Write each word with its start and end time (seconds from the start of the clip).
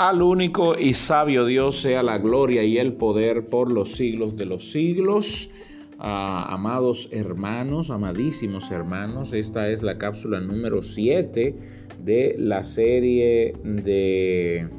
Al 0.00 0.22
único 0.22 0.78
y 0.78 0.94
sabio 0.94 1.44
Dios 1.44 1.82
sea 1.82 2.02
la 2.02 2.16
gloria 2.16 2.64
y 2.64 2.78
el 2.78 2.94
poder 2.94 3.48
por 3.48 3.70
los 3.70 3.96
siglos 3.96 4.34
de 4.34 4.46
los 4.46 4.72
siglos. 4.72 5.50
Ah, 5.98 6.46
amados 6.48 7.10
hermanos, 7.12 7.90
amadísimos 7.90 8.70
hermanos, 8.70 9.34
esta 9.34 9.68
es 9.68 9.82
la 9.82 9.98
cápsula 9.98 10.40
número 10.40 10.80
7 10.80 11.54
de 12.02 12.34
la 12.38 12.62
serie 12.62 13.52
de 13.62 14.70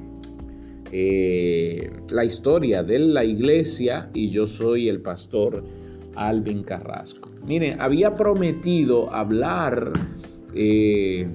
eh, 0.92 1.92
la 2.10 2.26
historia 2.26 2.82
de 2.82 2.98
la 2.98 3.24
iglesia 3.24 4.10
y 4.16 4.32
yo 4.32 4.48
soy 4.48 4.90
el 4.90 5.02
pastor 5.02 5.64
Alvin 6.16 6.64
Carrasco. 6.64 7.30
Miren, 7.46 7.80
había 7.80 8.16
prometido 8.16 9.14
hablar... 9.14 9.94
Eh, 10.56 11.30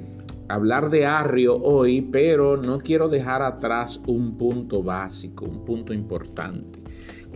hablar 0.48 0.90
de 0.90 1.06
Arrio 1.06 1.56
hoy, 1.56 2.02
pero 2.02 2.56
no 2.56 2.78
quiero 2.78 3.08
dejar 3.08 3.42
atrás 3.42 4.00
un 4.06 4.36
punto 4.36 4.82
básico, 4.82 5.44
un 5.44 5.64
punto 5.64 5.92
importante 5.92 6.86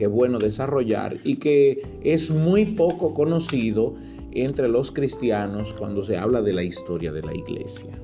que 0.00 0.06
es 0.06 0.10
bueno 0.10 0.38
desarrollar 0.38 1.14
y 1.24 1.36
que 1.36 1.82
es 2.02 2.30
muy 2.30 2.64
poco 2.64 3.12
conocido 3.12 3.96
entre 4.32 4.66
los 4.66 4.90
cristianos 4.92 5.74
cuando 5.74 6.02
se 6.02 6.16
habla 6.16 6.40
de 6.40 6.54
la 6.54 6.62
historia 6.62 7.12
de 7.12 7.20
la 7.20 7.34
iglesia. 7.34 8.00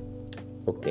Ok. 0.65 0.85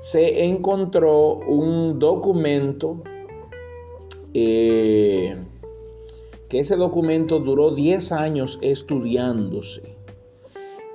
se 0.00 0.44
encontró 0.44 1.34
un 1.34 1.98
documento 1.98 3.02
eh, 4.32 5.36
que 6.48 6.60
ese 6.60 6.76
documento 6.76 7.40
duró 7.40 7.72
10 7.72 8.12
años 8.12 8.58
estudiándose. 8.62 9.96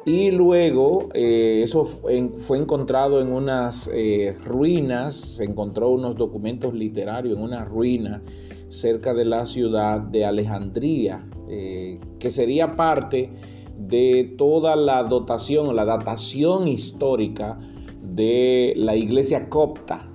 Y 0.05 0.31
luego 0.31 1.09
eh, 1.13 1.61
eso 1.63 1.85
fue 1.85 2.57
encontrado 2.57 3.21
en 3.21 3.31
unas 3.31 3.89
eh, 3.93 4.35
ruinas, 4.43 5.15
se 5.15 5.45
encontró 5.45 5.89
unos 5.89 6.17
documentos 6.17 6.73
literarios 6.73 7.37
en 7.37 7.43
una 7.43 7.63
ruina 7.63 8.21
cerca 8.67 9.13
de 9.13 9.23
la 9.25 9.45
ciudad 9.45 9.99
de 9.99 10.25
Alejandría, 10.25 11.27
que 11.47 12.31
sería 12.31 12.75
parte 12.75 13.29
de 13.77 14.33
toda 14.35 14.75
la 14.75 15.03
dotación, 15.03 15.75
la 15.75 15.85
datación 15.85 16.67
histórica 16.67 17.59
de 18.03 18.73
la 18.75 18.95
iglesia 18.95 19.49
copta. 19.49 20.07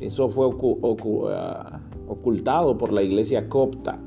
Eso 0.00 0.28
fue 0.28 0.46
ah, 1.32 1.80
ocultado 2.08 2.76
por 2.76 2.92
la 2.92 3.02
iglesia 3.02 3.48
copta. 3.48 3.98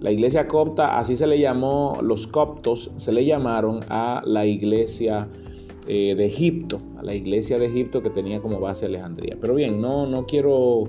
La 0.00 0.10
iglesia 0.10 0.48
copta, 0.48 0.98
así 0.98 1.14
se 1.14 1.28
le 1.28 1.38
llamó, 1.38 1.98
los 2.02 2.26
coptos 2.26 2.90
se 2.96 3.12
le 3.12 3.24
llamaron 3.24 3.80
a 3.88 4.22
la 4.26 4.46
iglesia 4.46 5.28
eh, 5.86 6.16
de 6.16 6.26
Egipto, 6.26 6.78
a 6.98 7.04
la 7.04 7.14
iglesia 7.14 7.58
de 7.58 7.66
Egipto 7.66 8.02
que 8.02 8.10
tenía 8.10 8.40
como 8.40 8.58
base 8.58 8.86
Alejandría. 8.86 9.36
Pero 9.40 9.54
bien, 9.54 9.80
no, 9.80 10.06
no 10.06 10.26
quiero 10.26 10.84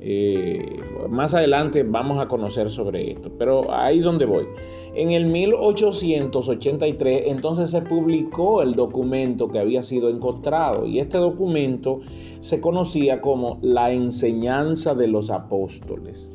eh, 0.00 0.76
más 1.08 1.34
adelante 1.34 1.82
vamos 1.82 2.18
a 2.18 2.28
conocer 2.28 2.70
sobre 2.70 3.10
esto, 3.10 3.30
pero 3.38 3.72
ahí 3.72 3.98
es 3.98 4.04
donde 4.04 4.26
voy. 4.26 4.46
En 4.94 5.10
el 5.10 5.26
1883 5.26 7.22
entonces 7.26 7.70
se 7.70 7.82
publicó 7.82 8.62
el 8.62 8.74
documento 8.74 9.48
que 9.48 9.58
había 9.58 9.82
sido 9.82 10.08
encontrado 10.08 10.86
y 10.86 10.98
este 10.98 11.18
documento 11.18 12.00
se 12.40 12.60
conocía 12.60 13.20
como 13.20 13.58
la 13.62 13.92
enseñanza 13.92 14.94
de 14.94 15.08
los 15.08 15.30
apóstoles. 15.30 16.34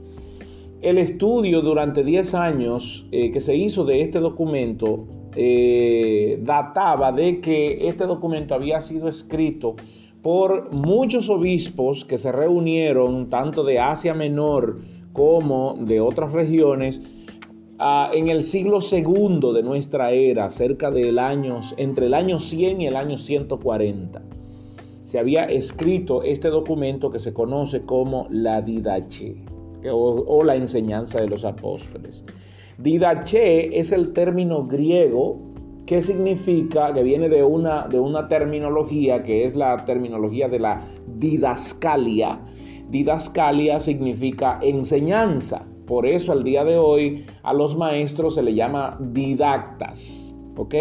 El 0.82 0.98
estudio 0.98 1.62
durante 1.62 2.04
10 2.04 2.34
años 2.34 3.08
eh, 3.12 3.32
que 3.32 3.40
se 3.40 3.56
hizo 3.56 3.86
de 3.86 4.02
este 4.02 4.20
documento 4.20 5.08
eh, 5.36 6.40
databa 6.42 7.12
de 7.12 7.40
que 7.40 7.88
este 7.88 8.06
documento 8.06 8.54
había 8.54 8.82
sido 8.82 9.08
escrito 9.08 9.76
por 10.24 10.72
muchos 10.72 11.30
obispos 11.30 12.06
que 12.06 12.18
se 12.18 12.32
reunieron 12.32 13.30
tanto 13.30 13.64
de 13.66 13.80
Asia 13.80 14.14
Menor 14.14 14.80
como 15.12 15.76
de 15.80 16.00
otras 16.00 16.32
regiones 16.32 17.02
ah, 17.78 18.10
en 18.14 18.30
el 18.30 18.42
siglo 18.42 18.80
segundo 18.80 19.52
de 19.52 19.64
nuestra 19.64 20.12
era, 20.12 20.50
cerca 20.50 20.90
del 20.92 21.20
año, 21.20 21.60
entre 21.76 22.06
el 22.06 22.14
año 22.14 22.40
100 22.40 22.82
y 22.82 22.88
el 22.88 22.96
año 22.96 23.18
140. 23.18 24.22
Se 25.04 25.20
había 25.20 25.44
escrito 25.44 26.24
este 26.24 26.48
documento 26.48 27.12
que 27.12 27.20
se 27.20 27.34
conoce 27.34 27.82
como 27.82 28.26
la 28.30 28.62
Didache 28.62 29.36
o, 29.92 30.24
o 30.26 30.44
la 30.46 30.56
enseñanza 30.56 31.20
de 31.20 31.28
los 31.28 31.44
apóstoles. 31.44 32.24
Didache 32.78 33.78
es 33.78 33.92
el 33.92 34.14
término 34.14 34.64
griego 34.64 35.53
¿Qué 35.86 36.02
significa? 36.02 36.94
Que 36.94 37.04
viene 37.04 37.28
de 37.28 37.44
una, 37.44 37.88
de 37.88 38.00
una 38.00 38.28
terminología 38.28 39.24
que 39.24 39.44
es 39.44 39.56
la 39.56 39.86
terminología 39.86 40.48
de 40.48 40.60
la 40.60 40.82
didascalia. 41.06 42.40
Didascalia 42.90 43.80
significa 43.80 44.60
enseñanza. 44.62 45.66
Por 45.86 46.06
eso 46.06 46.32
al 46.32 46.44
día 46.44 46.64
de 46.64 46.78
hoy 46.78 47.26
a 47.44 47.54
los 47.54 47.76
maestros 47.76 48.36
se 48.36 48.44
le 48.44 48.54
llama 48.54 48.98
didactas. 49.00 50.36
¿Ok? 50.56 50.76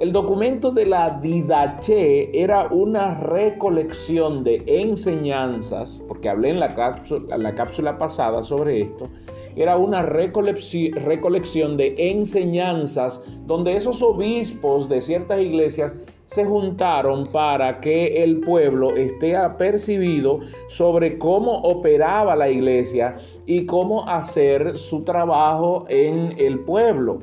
El 0.00 0.12
documento 0.12 0.70
de 0.70 0.86
la 0.86 1.18
Didache 1.20 2.30
era 2.32 2.68
una 2.70 3.20
recolección 3.20 4.42
de 4.42 4.62
enseñanzas, 4.66 6.02
porque 6.08 6.30
hablé 6.30 6.48
en 6.48 6.58
la 6.58 6.74
cápsula, 6.74 7.36
en 7.36 7.42
la 7.42 7.54
cápsula 7.54 7.98
pasada 7.98 8.42
sobre 8.42 8.80
esto, 8.80 9.10
era 9.56 9.76
una 9.76 10.02
recolección 10.02 11.76
de 11.76 11.94
enseñanzas 12.10 13.22
donde 13.46 13.76
esos 13.76 14.02
obispos 14.02 14.88
de 14.88 15.00
ciertas 15.00 15.40
iglesias 15.40 15.96
se 16.26 16.44
juntaron 16.44 17.26
para 17.26 17.80
que 17.80 18.22
el 18.22 18.38
pueblo 18.40 18.94
esté 18.94 19.36
apercibido 19.36 20.38
sobre 20.68 21.18
cómo 21.18 21.52
operaba 21.58 22.36
la 22.36 22.48
iglesia 22.48 23.16
y 23.46 23.66
cómo 23.66 24.06
hacer 24.08 24.76
su 24.76 25.02
trabajo 25.02 25.86
en 25.88 26.34
el 26.38 26.60
pueblo. 26.60 27.22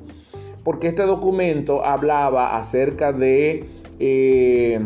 Porque 0.65 0.89
este 0.89 1.03
documento 1.03 1.85
hablaba 1.85 2.57
acerca 2.57 3.13
de... 3.13 3.65
Eh, 3.99 4.79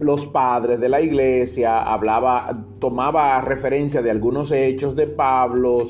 los 0.00 0.26
padres 0.26 0.80
de 0.80 0.88
la 0.88 1.00
iglesia, 1.00 1.80
hablaba, 1.80 2.64
tomaba 2.80 3.40
referencia 3.40 4.02
de 4.02 4.10
algunos 4.10 4.50
hechos 4.50 4.96
de 4.96 5.06
Pablo, 5.06 5.84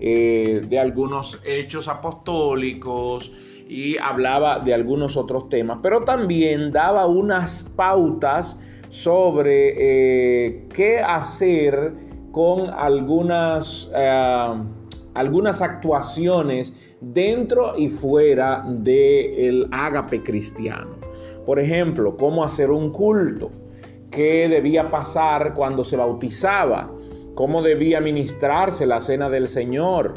eh, 0.00 0.62
de 0.68 0.78
algunos 0.78 1.40
hechos 1.44 1.88
apostólicos 1.88 3.32
y 3.68 3.98
hablaba 3.98 4.60
de 4.60 4.72
algunos 4.72 5.16
otros 5.16 5.48
temas, 5.48 5.78
pero 5.82 6.04
también 6.04 6.72
daba 6.72 7.06
unas 7.06 7.64
pautas 7.76 8.56
sobre 8.88 9.74
eh, 9.76 10.68
qué 10.72 11.00
hacer 11.00 11.92
con 12.32 12.70
algunas, 12.70 13.90
eh, 13.94 14.54
algunas 15.14 15.60
actuaciones 15.60 16.96
dentro 17.00 17.74
y 17.76 17.88
fuera 17.88 18.64
del 18.66 19.68
ágape 19.70 20.22
cristiano. 20.22 20.96
Por 21.44 21.58
ejemplo, 21.58 22.16
cómo 22.16 22.44
hacer 22.44 22.70
un 22.70 22.90
culto, 22.90 23.50
qué 24.10 24.48
debía 24.48 24.90
pasar 24.90 25.54
cuando 25.54 25.84
se 25.84 25.96
bautizaba, 25.96 26.90
cómo 27.38 27.62
debía 27.62 28.00
ministrarse 28.00 28.84
la 28.84 29.00
cena 29.00 29.30
del 29.30 29.46
Señor, 29.46 30.14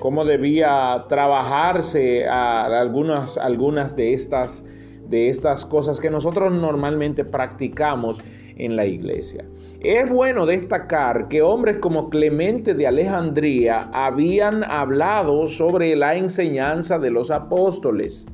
cómo 0.00 0.24
debía 0.24 1.04
trabajarse 1.08 2.26
algunas, 2.26 3.94
de, 3.94 4.12
estas, 4.12 4.64
de 5.08 5.28
estas 5.28 5.66
cosas 5.66 6.00
que 6.00 6.10
nosotros 6.10 6.52
normalmente 6.52 7.24
practicamos 7.24 8.20
en 8.56 8.74
la 8.74 8.86
iglesia. 8.86 9.44
Es 9.80 10.10
bueno 10.10 10.46
destacar 10.46 11.28
que 11.28 11.42
hombres 11.42 11.76
como 11.76 12.10
Clemente 12.10 12.74
de 12.74 12.88
Alejandría 12.88 13.88
habían 13.92 14.64
hablado 14.64 15.46
sobre 15.46 15.94
la 15.94 16.16
enseñanza 16.16 16.98
de 16.98 17.10
los 17.12 17.30
apóstoles, 17.30 18.26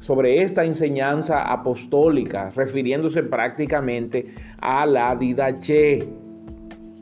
sobre 0.00 0.40
esta 0.40 0.64
enseñanza 0.64 1.42
apostólica, 1.42 2.50
refiriéndose 2.56 3.24
prácticamente 3.24 4.24
a 4.58 4.86
la 4.86 5.14
didache 5.16 6.08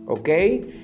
¿Ok? 0.07 0.29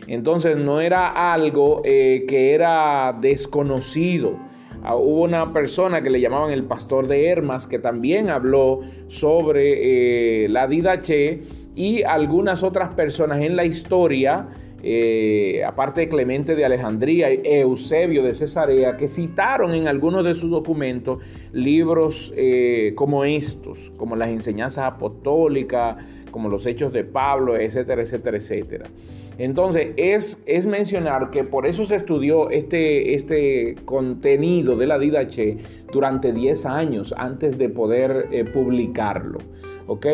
Entonces 0.09 0.57
no 0.57 0.81
era 0.81 1.33
algo 1.33 1.83
eh, 1.85 2.25
que 2.29 2.53
era 2.53 3.17
desconocido. 3.21 4.37
Ah, 4.85 4.97
hubo 4.97 5.23
una 5.23 5.53
persona 5.53 6.03
que 6.03 6.11
le 6.11 6.21
llamaban 6.21 6.51
el 6.51 6.65
pastor 6.65 7.07
de 7.07 7.29
Hermas 7.29 7.69
que 7.69 7.79
también 7.79 8.31
habló 8.31 8.81
sobre 9.07 10.45
eh, 10.45 10.49
la 10.49 10.67
Didache 10.67 11.41
y 11.77 12.03
algunas 12.03 12.65
otras 12.65 12.91
personas 12.95 13.41
en 13.43 13.55
la 13.55 13.65
historia 13.65 14.49
eh, 14.83 15.63
aparte 15.67 16.03
de 16.03 16.09
Clemente 16.09 16.55
de 16.55 16.65
Alejandría 16.65 17.31
Eusebio 17.31 18.23
de 18.23 18.35
Cesarea, 18.35 18.97
que 18.97 19.09
citaron 19.09 19.75
en 19.75 19.89
algunos 19.89 20.25
de 20.25 20.35
sus 20.35 20.51
documentos 20.51 21.23
libros 21.53 22.33
eh, 22.37 22.93
como 22.97 23.25
estos, 23.25 23.93
como 23.97 24.17
las 24.17 24.29
enseñanzas 24.29 24.85
apostólicas, 24.85 25.97
como 26.31 26.49
los 26.49 26.67
hechos 26.67 26.93
de 26.93 27.05
Pablo, 27.05 27.57
etcétera, 27.57 28.03
etcétera, 28.03 28.37
etcétera. 28.37 28.85
Entonces, 29.39 29.89
es, 29.97 30.43
es 30.47 30.67
mencionar 30.67 31.31
que 31.31 31.45
por 31.45 31.67
eso 31.67 31.85
se 31.85 31.97
estudió 31.97 32.51
este, 32.51 33.15
este 33.15 33.77
contenido 33.85 34.77
de 34.77 34.87
la 34.87 34.99
Didache 34.99 35.57
durante 35.93 36.33
10 36.33 36.67
años 36.67 37.15
antes 37.17 37.57
de 37.59 37.69
poder 37.69 38.29
eh, 38.31 38.45
publicarlo. 38.45 39.39
¿Ok? 39.87 40.07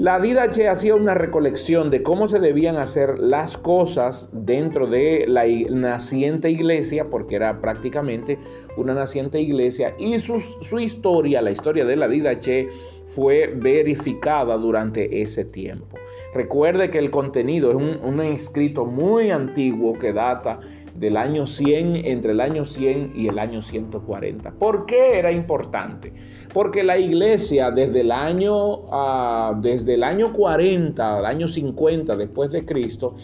La 0.00 0.18
Didache 0.18 0.66
hacía 0.66 0.94
una 0.94 1.12
recolección 1.12 1.90
de 1.90 2.02
cómo 2.02 2.26
se 2.26 2.38
debían 2.38 2.76
hacer 2.76 3.18
las 3.18 3.58
cosas 3.58 4.30
dentro 4.32 4.86
de 4.86 5.26
la 5.28 5.44
naciente 5.68 6.48
iglesia, 6.48 7.10
porque 7.10 7.36
era 7.36 7.60
prácticamente 7.60 8.38
una 8.78 8.94
naciente 8.94 9.42
iglesia, 9.42 9.94
y 9.98 10.18
su, 10.18 10.40
historia, 10.78 11.42
la 11.42 11.50
historia 11.50 11.84
de 11.84 11.96
la 11.96 12.08
Didache, 12.08 12.68
fue 13.04 13.52
verificada 13.54 14.56
durante 14.56 15.20
ese 15.20 15.44
tiempo. 15.44 15.98
Recuerde 16.32 16.88
que 16.88 16.96
el 16.96 17.10
contenido 17.10 17.68
es 17.68 17.76
un, 17.76 18.00
un 18.02 18.22
escrito 18.22 18.86
muy 18.86 19.30
antiguo 19.30 19.98
que 19.98 20.14
data 20.14 20.60
del 21.00 21.16
año 21.16 21.46
100, 21.46 21.96
entre 22.04 22.32
el 22.32 22.40
año 22.40 22.66
100 22.66 23.14
y 23.16 23.28
el 23.28 23.38
año 23.38 23.62
140. 23.62 24.52
¿Por 24.52 24.84
qué 24.84 25.18
era 25.18 25.32
importante? 25.32 26.12
Porque 26.52 26.82
la 26.82 26.98
iglesia 26.98 27.70
desde 27.70 28.02
el 28.02 28.12
año, 28.12 28.82
ah, 28.92 29.58
desde 29.60 29.94
el 29.94 30.04
año 30.04 30.30
40 30.34 31.18
al 31.18 31.24
año 31.24 31.48
50 31.48 32.16
después 32.16 32.50
de 32.50 32.66
Cristo, 32.66 33.14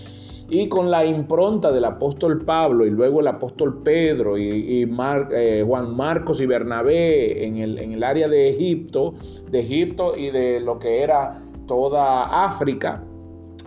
y 0.49 0.69
con 0.69 0.91
la 0.91 1.05
impronta 1.05 1.71
del 1.71 1.85
apóstol 1.85 2.45
Pablo 2.45 2.87
y 2.87 2.91
luego 2.91 3.21
el 3.21 3.27
apóstol 3.27 3.83
Pedro 3.83 4.39
y, 4.39 4.89
eh, 5.33 5.65
Juan 5.67 5.97
Marcos 5.97 6.41
y 6.41 6.47
Bernabé 6.47 7.45
en 7.45 7.59
el, 7.59 7.79
en 7.79 7.93
el 7.93 8.05
área 8.05 8.29
de 8.29 8.49
Egipto, 8.51 9.15
de 9.51 9.61
Egipto 9.61 10.17
y 10.17 10.31
de 10.31 10.61
lo 10.61 10.79
que 10.79 11.03
era 11.03 11.33
toda 11.67 12.45
África, 12.45 13.03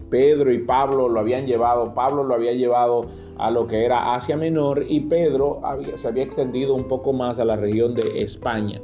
Pedro 0.10 0.52
y 0.52 0.60
Pablo 0.60 1.10
lo 1.10 1.20
habían 1.20 1.46
llevado, 1.46 1.94
Pablo 1.94 2.24
lo 2.24 2.36
había 2.36 2.54
llevado 2.54 3.06
a 3.38 3.52
lo 3.52 3.68
que 3.68 3.86
era 3.86 4.16
Asia 4.16 4.36
Menor 4.36 4.86
y 4.88 5.02
Pedro 5.02 5.62
se 5.96 6.08
había 6.08 6.24
extendido 6.24 6.76
un 6.76 6.88
poco 6.88 7.14
más 7.14 7.40
a 7.40 7.46
la 7.46 7.56
región 7.56 7.96
de 7.96 8.22
España. 8.22 8.80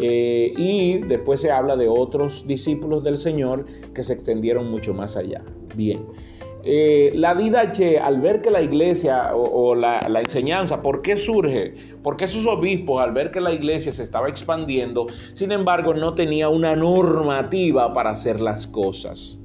Eh, 0.00 0.52
y 0.56 0.98
después 0.98 1.40
se 1.40 1.50
habla 1.50 1.76
de 1.76 1.88
otros 1.88 2.46
discípulos 2.46 3.02
del 3.02 3.18
Señor 3.18 3.66
que 3.94 4.04
se 4.04 4.12
extendieron 4.12 4.70
mucho 4.70 4.94
más 4.94 5.16
allá. 5.16 5.42
Bien. 5.74 6.06
Eh, 6.62 7.12
la 7.14 7.34
vida 7.34 7.70
che, 7.70 7.98
al 7.98 8.20
ver 8.20 8.40
que 8.40 8.50
la 8.50 8.60
iglesia 8.60 9.34
o, 9.34 9.74
la, 9.74 10.00
la, 10.08 10.20
enseñanza, 10.20 10.82
¿por 10.82 11.02
qué 11.02 11.16
surge? 11.16 11.74
Porque 12.02 12.26
sus 12.26 12.46
obispos, 12.46 13.00
al 13.00 13.12
ver 13.12 13.30
que 13.30 13.40
la 13.40 13.52
iglesia 13.52 13.90
se 13.90 14.02
estaba 14.02 14.28
expandiendo, 14.28 15.06
sin 15.32 15.50
embargo, 15.50 15.94
no 15.94 16.14
tenía 16.14 16.48
una 16.48 16.76
normativa 16.76 17.92
para 17.92 18.10
hacer 18.10 18.40
las 18.40 18.66
cosas. 18.66 19.40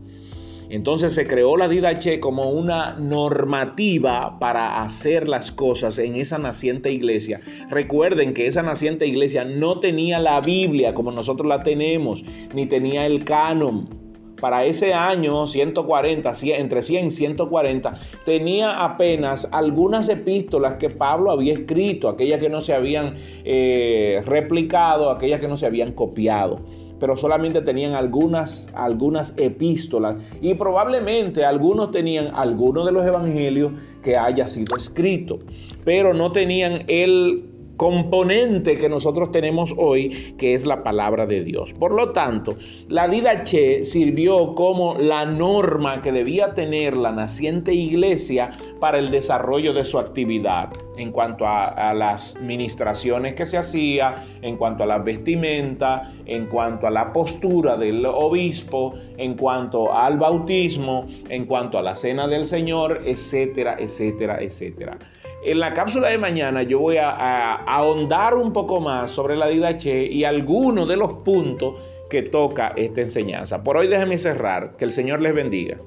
Entonces 0.73 1.13
se 1.13 1.27
creó 1.27 1.55
la 1.55 1.67
Didache 1.67 2.19
como 2.19 2.49
una 2.49 2.93
normativa 2.93 4.39
para 4.39 4.81
hacer 4.81 5.27
las 5.27 5.51
cosas 5.51 5.99
en 5.99 6.15
esa 6.15 6.39
naciente 6.39 6.91
iglesia. 6.91 7.39
Recuerden 7.69 8.33
que 8.33 8.47
esa 8.47 8.63
naciente 8.63 9.05
iglesia 9.05 9.45
no 9.45 9.79
tenía 9.79 10.17
la 10.17 10.41
Biblia 10.41 10.95
como 10.95 11.11
nosotros 11.11 11.47
la 11.47 11.61
tenemos, 11.61 12.25
ni 12.55 12.65
tenía 12.65 13.05
el 13.05 13.23
canon 13.23 14.02
para 14.43 14.65
ese 14.65 14.93
año 14.93 15.47
140, 15.47 16.29
entre 16.57 16.81
100 16.81 17.07
y 17.07 17.11
140, 17.11 17.93
tenía 18.25 18.83
apenas 18.83 19.47
algunas 19.53 20.09
epístolas 20.09 20.73
que 20.73 20.89
Pablo 20.89 21.31
había 21.31 21.53
escrito, 21.53 22.09
aquellas 22.09 22.41
que 22.41 22.49
no 22.49 22.59
se 22.59 22.73
habían 22.73 23.15
eh, 23.45 24.21
replicado, 24.25 25.11
aquellas 25.11 25.39
que 25.39 25.47
no 25.47 25.55
se 25.55 25.65
habían 25.65 25.93
copiado 25.93 26.59
pero 26.99 27.17
solamente 27.17 27.59
tenían 27.61 27.95
algunas, 27.95 28.73
algunas 28.75 29.37
epístolas. 29.37 30.15
Y 30.41 30.53
probablemente 30.53 31.43
algunos 31.43 31.91
tenían 31.91 32.29
algunos 32.33 32.85
de 32.85 32.93
los 32.93 33.05
evangelios 33.05 33.73
que 34.01 34.15
haya 34.15 34.47
sido 34.47 34.77
escrito, 34.77 35.39
pero 35.83 36.13
no 36.13 36.31
tenían 36.31 36.85
el 36.87 37.52
componente 37.83 38.77
que 38.77 38.87
nosotros 38.87 39.29
tenemos 39.29 39.75
hoy, 39.77 40.35
que 40.37 40.53
es 40.53 40.65
la 40.65 40.83
palabra 40.83 41.25
de 41.25 41.43
Dios. 41.43 41.73
Por 41.73 41.93
lo 41.93 42.13
tanto, 42.13 42.55
la 42.87 43.11
Che 43.43 43.83
sirvió 43.83 44.55
como 44.55 44.95
la 44.95 45.25
norma 45.25 46.01
que 46.01 46.13
debía 46.13 46.53
tener 46.53 46.95
la 46.95 47.11
naciente 47.11 47.73
iglesia 47.73 48.51
para 48.79 48.99
el 48.99 49.11
desarrollo 49.11 49.73
de 49.73 49.83
su 49.83 49.99
actividad 49.99 50.69
en 50.95 51.11
cuanto 51.11 51.45
a, 51.45 51.93
las 51.93 52.39
ministraciones 52.39 53.33
que 53.33 53.45
se 53.45 53.57
hacía, 53.57 54.15
en 54.41 54.55
cuanto 54.55 54.83
a 54.83 54.85
la 54.85 54.99
vestimenta, 54.99 56.09
en 56.25 56.45
cuanto 56.45 56.87
a 56.87 56.91
la 56.91 57.11
postura 57.11 57.75
del 57.75 58.05
obispo, 58.05 58.93
en 59.17 59.33
cuanto 59.33 59.93
al 59.93 60.17
bautismo, 60.17 61.05
en 61.27 61.45
cuanto 61.45 61.77
a 61.77 61.81
la 61.81 61.97
cena 61.97 62.27
del 62.27 62.45
Señor, 62.45 63.01
etcétera, 63.05 63.75
etcétera, 63.77 64.41
etcétera. 64.41 64.97
En 65.45 65.59
la 65.59 65.73
cápsula 65.73 66.07
de 66.07 66.17
mañana 66.17 66.63
yo 66.63 66.79
voy 66.79 66.97
a, 66.97 67.55
ahondar 67.55 68.35
un 68.35 68.53
poco 68.53 68.79
más 68.79 69.11
sobre 69.11 69.35
la 69.35 69.47
Didache 69.47 70.05
y 70.05 70.23
algunos 70.23 70.87
de 70.87 70.95
los 70.95 71.13
puntos 71.15 71.75
que 72.09 72.21
toca 72.21 72.73
esta 72.77 73.01
enseñanza. 73.01 73.61
Por 73.61 73.75
hoy 73.75 73.87
déjenme 73.87 74.17
cerrar. 74.17 74.77
Que 74.77 74.85
el 74.85 74.91
Señor 74.91 75.21
les 75.21 75.33
bendiga. 75.33 75.77